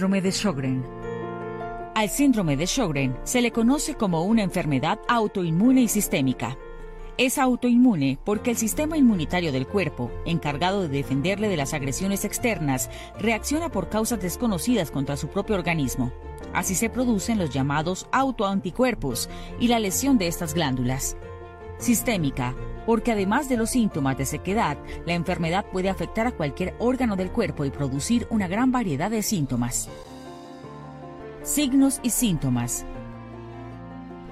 Síndrome 0.00 0.22
de 0.22 0.32
Sjögren 0.32 0.82
al 1.94 2.08
síndrome 2.08 2.56
de 2.56 2.66
Sjögren 2.66 3.18
se 3.24 3.42
le 3.42 3.52
conoce 3.52 3.96
como 3.96 4.22
una 4.24 4.42
enfermedad 4.42 4.98
autoinmune 5.08 5.82
y 5.82 5.88
sistémica. 5.88 6.56
Es 7.18 7.36
autoinmune 7.36 8.18
porque 8.24 8.52
el 8.52 8.56
sistema 8.56 8.96
inmunitario 8.96 9.52
del 9.52 9.66
cuerpo, 9.66 10.10
encargado 10.24 10.80
de 10.80 10.88
defenderle 10.88 11.50
de 11.50 11.58
las 11.58 11.74
agresiones 11.74 12.24
externas, 12.24 12.88
reacciona 13.18 13.68
por 13.68 13.90
causas 13.90 14.22
desconocidas 14.22 14.90
contra 14.90 15.18
su 15.18 15.28
propio 15.28 15.54
organismo. 15.54 16.14
Así 16.54 16.74
se 16.74 16.88
producen 16.88 17.36
los 17.38 17.50
llamados 17.50 18.06
autoanticuerpos 18.10 19.28
y 19.60 19.68
la 19.68 19.80
lesión 19.80 20.16
de 20.16 20.28
estas 20.28 20.54
glándulas. 20.54 21.18
Sistémica, 21.76 22.54
porque 22.90 23.12
además 23.12 23.48
de 23.48 23.56
los 23.56 23.70
síntomas 23.70 24.18
de 24.18 24.26
sequedad, 24.26 24.76
la 25.06 25.12
enfermedad 25.12 25.64
puede 25.64 25.88
afectar 25.88 26.26
a 26.26 26.32
cualquier 26.32 26.74
órgano 26.80 27.14
del 27.14 27.30
cuerpo 27.30 27.64
y 27.64 27.70
producir 27.70 28.26
una 28.30 28.48
gran 28.48 28.72
variedad 28.72 29.12
de 29.12 29.22
síntomas. 29.22 29.88
Signos 31.44 32.00
y 32.02 32.10
síntomas. 32.10 32.84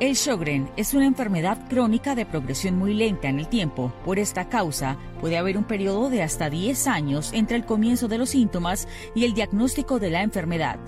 El 0.00 0.16
Sjogren 0.16 0.68
es 0.76 0.92
una 0.92 1.06
enfermedad 1.06 1.68
crónica 1.68 2.16
de 2.16 2.26
progresión 2.26 2.76
muy 2.76 2.94
lenta 2.94 3.28
en 3.28 3.38
el 3.38 3.46
tiempo. 3.46 3.92
Por 4.04 4.18
esta 4.18 4.48
causa, 4.48 4.96
puede 5.20 5.38
haber 5.38 5.56
un 5.56 5.62
periodo 5.62 6.10
de 6.10 6.24
hasta 6.24 6.50
10 6.50 6.88
años 6.88 7.32
entre 7.34 7.56
el 7.58 7.64
comienzo 7.64 8.08
de 8.08 8.18
los 8.18 8.30
síntomas 8.30 8.88
y 9.14 9.24
el 9.24 9.34
diagnóstico 9.34 10.00
de 10.00 10.10
la 10.10 10.24
enfermedad. 10.24 10.80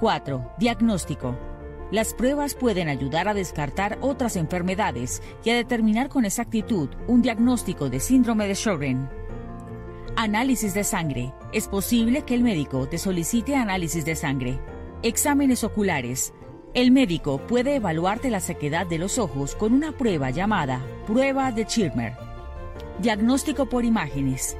4. 0.00 0.52
Diagnóstico. 0.58 1.36
Las 1.92 2.14
pruebas 2.14 2.54
pueden 2.54 2.88
ayudar 2.88 3.28
a 3.28 3.34
descartar 3.34 3.98
otras 4.00 4.34
enfermedades 4.34 5.22
y 5.44 5.50
a 5.50 5.54
determinar 5.54 6.08
con 6.08 6.24
exactitud 6.24 6.88
un 7.06 7.22
diagnóstico 7.22 7.88
de 7.88 8.00
síndrome 8.00 8.48
de 8.48 8.54
Sjogren. 8.54 9.08
Análisis 10.16 10.74
de 10.74 10.82
sangre. 10.82 11.32
Es 11.52 11.68
posible 11.68 12.22
que 12.22 12.34
el 12.34 12.42
médico 12.42 12.88
te 12.88 12.98
solicite 12.98 13.54
análisis 13.54 14.04
de 14.04 14.16
sangre. 14.16 14.58
Exámenes 15.02 15.62
oculares. 15.62 16.32
El 16.74 16.90
médico 16.90 17.38
puede 17.38 17.76
evaluarte 17.76 18.30
la 18.30 18.40
sequedad 18.40 18.86
de 18.86 18.98
los 18.98 19.18
ojos 19.18 19.54
con 19.54 19.72
una 19.72 19.92
prueba 19.92 20.30
llamada 20.30 20.84
prueba 21.06 21.52
de 21.52 21.66
Schirmer. 21.66 22.14
Diagnóstico 22.98 23.66
por 23.66 23.84
imágenes. 23.84 24.56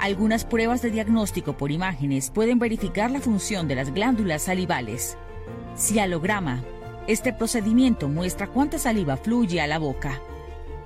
Algunas 0.00 0.44
pruebas 0.44 0.82
de 0.82 0.90
diagnóstico 0.90 1.56
por 1.56 1.70
imágenes 1.70 2.30
pueden 2.30 2.58
verificar 2.58 3.10
la 3.10 3.20
función 3.20 3.68
de 3.68 3.76
las 3.76 3.94
glándulas 3.94 4.42
salivales. 4.42 5.16
Cialograma. 5.76 6.62
Este 7.06 7.32
procedimiento 7.32 8.08
muestra 8.08 8.46
cuánta 8.46 8.78
saliva 8.78 9.16
fluye 9.16 9.60
a 9.60 9.66
la 9.66 9.78
boca. 9.78 10.20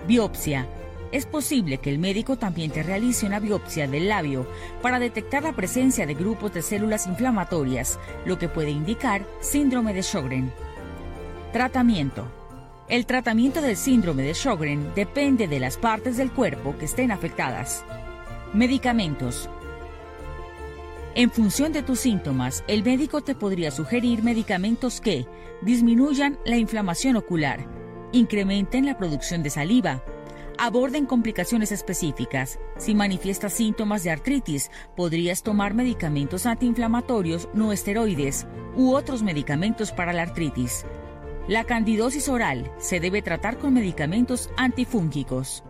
Biopsia 0.06 0.66
es 1.14 1.26
posible 1.26 1.78
que 1.78 1.90
el 1.90 2.00
médico 2.00 2.36
también 2.38 2.72
te 2.72 2.82
realice 2.82 3.24
una 3.24 3.38
biopsia 3.38 3.86
del 3.86 4.08
labio 4.08 4.48
para 4.82 4.98
detectar 4.98 5.44
la 5.44 5.52
presencia 5.52 6.06
de 6.06 6.14
grupos 6.14 6.52
de 6.52 6.60
células 6.60 7.06
inflamatorias, 7.06 8.00
lo 8.26 8.36
que 8.36 8.48
puede 8.48 8.70
indicar 8.70 9.24
síndrome 9.40 9.94
de 9.94 10.02
Sjögren. 10.02 10.52
Tratamiento. 11.52 12.26
El 12.88 13.06
tratamiento 13.06 13.62
del 13.62 13.76
síndrome 13.76 14.24
de 14.24 14.34
Sjögren 14.34 14.92
depende 14.96 15.46
de 15.46 15.60
las 15.60 15.76
partes 15.76 16.16
del 16.16 16.32
cuerpo 16.32 16.76
que 16.78 16.86
estén 16.86 17.12
afectadas. 17.12 17.84
Medicamentos. 18.52 19.48
En 21.16 21.30
función 21.30 21.72
de 21.72 21.84
tus 21.84 22.00
síntomas, 22.00 22.64
el 22.66 22.82
médico 22.82 23.20
te 23.20 23.36
podría 23.36 23.70
sugerir 23.70 24.24
medicamentos 24.24 25.00
que 25.00 25.28
disminuyan 25.62 26.40
la 26.44 26.56
inflamación 26.56 27.14
ocular, 27.14 27.68
incrementen 28.10 28.84
la 28.84 28.98
producción 28.98 29.44
de 29.44 29.50
saliva, 29.50 30.02
aborden 30.58 31.06
complicaciones 31.06 31.70
específicas. 31.70 32.58
Si 32.78 32.96
manifiestas 32.96 33.52
síntomas 33.52 34.02
de 34.02 34.10
artritis, 34.10 34.72
podrías 34.96 35.44
tomar 35.44 35.72
medicamentos 35.72 36.46
antiinflamatorios 36.46 37.48
no 37.54 37.72
esteroides 37.72 38.48
u 38.74 38.92
otros 38.92 39.22
medicamentos 39.22 39.92
para 39.92 40.12
la 40.12 40.22
artritis. 40.22 40.84
La 41.46 41.62
candidosis 41.62 42.28
oral 42.28 42.72
se 42.78 42.98
debe 42.98 43.22
tratar 43.22 43.58
con 43.58 43.72
medicamentos 43.72 44.50
antifúngicos. 44.56 45.62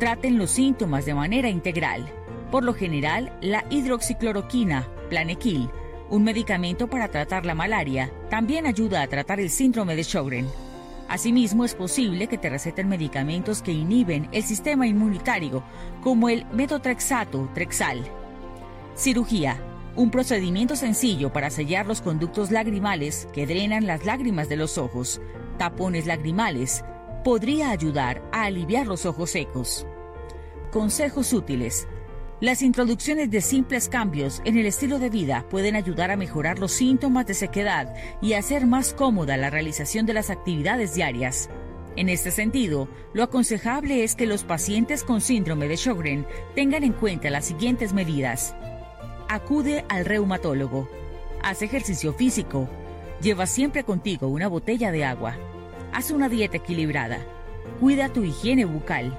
Traten 0.00 0.38
los 0.38 0.50
síntomas 0.50 1.04
de 1.04 1.14
manera 1.14 1.48
integral. 1.48 2.19
Por 2.50 2.64
lo 2.64 2.74
general, 2.74 3.32
la 3.40 3.64
hidroxicloroquina, 3.70 4.88
Planequil, 5.08 5.70
un 6.08 6.24
medicamento 6.24 6.88
para 6.88 7.08
tratar 7.08 7.46
la 7.46 7.54
malaria, 7.54 8.12
también 8.28 8.66
ayuda 8.66 9.02
a 9.02 9.06
tratar 9.06 9.38
el 9.38 9.50
síndrome 9.50 9.94
de 9.94 10.02
Sjögren. 10.02 10.48
Asimismo, 11.08 11.64
es 11.64 11.74
posible 11.74 12.26
que 12.26 12.38
te 12.38 12.50
receten 12.50 12.88
medicamentos 12.88 13.62
que 13.62 13.72
inhiben 13.72 14.28
el 14.32 14.42
sistema 14.42 14.86
inmunitario, 14.86 15.62
como 16.02 16.28
el 16.28 16.46
metotrexato 16.52 17.48
Trexal. 17.54 18.04
Cirugía. 18.96 19.60
Un 19.96 20.10
procedimiento 20.10 20.76
sencillo 20.76 21.32
para 21.32 21.50
sellar 21.50 21.86
los 21.86 22.00
conductos 22.00 22.52
lagrimales 22.52 23.26
que 23.32 23.46
drenan 23.46 23.86
las 23.86 24.04
lágrimas 24.04 24.48
de 24.48 24.56
los 24.56 24.78
ojos. 24.78 25.20
Tapones 25.58 26.06
lagrimales. 26.06 26.84
Podría 27.24 27.70
ayudar 27.70 28.22
a 28.32 28.44
aliviar 28.44 28.86
los 28.86 29.04
ojos 29.04 29.30
secos. 29.30 29.86
Consejos 30.70 31.32
útiles. 31.32 31.88
Las 32.40 32.62
introducciones 32.62 33.30
de 33.30 33.42
simples 33.42 33.90
cambios 33.90 34.40
en 34.46 34.56
el 34.56 34.64
estilo 34.64 34.98
de 34.98 35.10
vida 35.10 35.44
pueden 35.50 35.76
ayudar 35.76 36.10
a 36.10 36.16
mejorar 36.16 36.58
los 36.58 36.72
síntomas 36.72 37.26
de 37.26 37.34
sequedad 37.34 37.94
y 38.22 38.32
hacer 38.32 38.66
más 38.66 38.94
cómoda 38.94 39.36
la 39.36 39.50
realización 39.50 40.06
de 40.06 40.14
las 40.14 40.30
actividades 40.30 40.94
diarias. 40.94 41.50
En 41.96 42.08
este 42.08 42.30
sentido, 42.30 42.88
lo 43.12 43.24
aconsejable 43.24 44.04
es 44.04 44.14
que 44.14 44.24
los 44.24 44.44
pacientes 44.44 45.04
con 45.04 45.20
síndrome 45.20 45.68
de 45.68 45.76
Sjögren 45.76 46.26
tengan 46.54 46.82
en 46.82 46.94
cuenta 46.94 47.28
las 47.28 47.44
siguientes 47.44 47.92
medidas. 47.92 48.54
Acude 49.28 49.84
al 49.90 50.06
reumatólogo. 50.06 50.88
Haz 51.42 51.60
ejercicio 51.60 52.14
físico. 52.14 52.70
Lleva 53.20 53.44
siempre 53.44 53.84
contigo 53.84 54.28
una 54.28 54.48
botella 54.48 54.92
de 54.92 55.04
agua. 55.04 55.36
Haz 55.92 56.10
una 56.10 56.30
dieta 56.30 56.56
equilibrada. 56.56 57.18
Cuida 57.80 58.08
tu 58.08 58.24
higiene 58.24 58.64
bucal. 58.64 59.14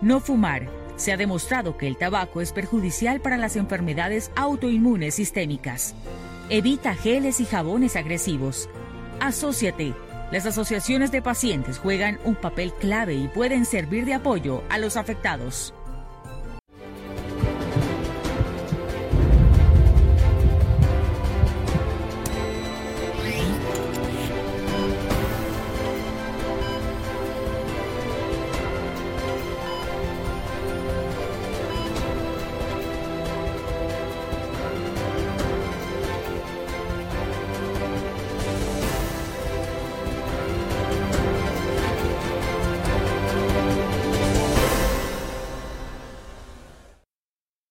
No 0.00 0.20
fumar 0.20 0.81
se 1.02 1.12
ha 1.12 1.16
demostrado 1.16 1.76
que 1.76 1.88
el 1.88 1.96
tabaco 1.96 2.40
es 2.40 2.52
perjudicial 2.52 3.20
para 3.20 3.36
las 3.36 3.56
enfermedades 3.56 4.30
autoinmunes 4.36 5.16
sistémicas. 5.16 5.96
Evita 6.48 6.94
geles 6.94 7.40
y 7.40 7.44
jabones 7.44 7.96
agresivos. 7.96 8.68
Asociate. 9.18 9.94
Las 10.30 10.46
asociaciones 10.46 11.10
de 11.10 11.20
pacientes 11.20 11.78
juegan 11.78 12.20
un 12.24 12.36
papel 12.36 12.72
clave 12.72 13.14
y 13.14 13.26
pueden 13.26 13.64
servir 13.64 14.04
de 14.04 14.14
apoyo 14.14 14.62
a 14.70 14.78
los 14.78 14.96
afectados. 14.96 15.74